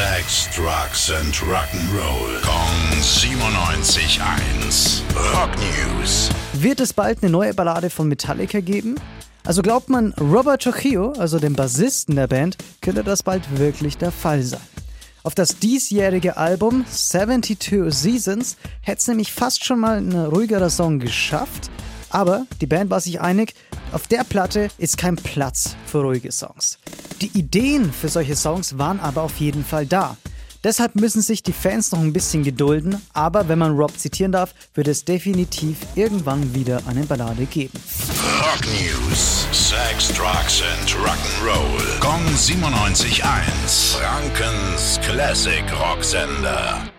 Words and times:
Sex, 0.00 0.48
Drugs 0.56 1.10
and 1.10 1.34
Rock'n'Roll. 1.42 2.40
Kong 2.40 3.02
97.1. 3.02 5.02
Rock 5.34 5.50
News. 5.58 6.30
Wird 6.54 6.80
es 6.80 6.94
bald 6.94 7.22
eine 7.22 7.30
neue 7.30 7.52
Ballade 7.52 7.90
von 7.90 8.08
Metallica 8.08 8.60
geben? 8.60 8.94
Also 9.44 9.60
glaubt 9.60 9.90
man, 9.90 10.14
Robert 10.14 10.62
Trujillo, 10.62 11.12
also 11.18 11.38
dem 11.38 11.52
Bassisten 11.52 12.16
der 12.16 12.28
Band, 12.28 12.56
könnte 12.80 13.04
das 13.04 13.22
bald 13.22 13.58
wirklich 13.58 13.98
der 13.98 14.10
Fall 14.10 14.42
sein. 14.42 14.62
Auf 15.22 15.34
das 15.34 15.58
diesjährige 15.58 16.38
Album 16.38 16.86
72 16.90 17.92
Seasons 17.92 18.56
hätte 18.80 19.00
es 19.00 19.08
nämlich 19.08 19.30
fast 19.30 19.66
schon 19.66 19.80
mal 19.80 19.98
ein 19.98 20.14
ruhigerer 20.14 20.70
Song 20.70 20.98
geschafft, 20.98 21.70
aber 22.08 22.46
die 22.62 22.66
Band 22.66 22.88
war 22.88 23.00
sich 23.00 23.20
einig, 23.20 23.52
auf 23.92 24.06
der 24.06 24.24
Platte 24.24 24.70
ist 24.78 24.96
kein 24.96 25.16
Platz 25.16 25.76
für 25.84 26.00
ruhige 26.00 26.32
Songs. 26.32 26.78
Die 27.20 27.38
Ideen 27.38 27.92
für 27.92 28.08
solche 28.08 28.34
Songs 28.34 28.78
waren 28.78 28.98
aber 28.98 29.22
auf 29.22 29.36
jeden 29.40 29.64
Fall 29.64 29.84
da. 29.84 30.16
Deshalb 30.64 30.94
müssen 30.94 31.22
sich 31.22 31.42
die 31.42 31.52
Fans 31.52 31.90
noch 31.92 32.00
ein 32.00 32.12
bisschen 32.12 32.42
gedulden, 32.42 33.00
aber 33.14 33.48
wenn 33.48 33.58
man 33.58 33.76
Rob 33.76 33.98
zitieren 33.98 34.32
darf, 34.32 34.54
wird 34.74 34.88
es 34.88 35.04
definitiv 35.04 35.78
irgendwann 35.94 36.54
wieder 36.54 36.82
eine 36.86 37.04
Ballade 37.04 37.46
geben. 37.46 37.78
Rock 38.40 38.66
News. 38.66 39.46
Sex, 39.52 40.08
Drugs 40.08 40.62
and 40.62 40.90
Rock'n'Roll. 40.96 42.00
Kong 42.00 42.24
97.1. 42.36 43.96
Frankens 43.96 45.00
Classic 45.02 45.64
Rocksender. 45.78 46.90